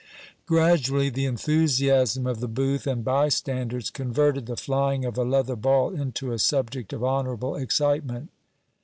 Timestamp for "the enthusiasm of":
1.11-2.39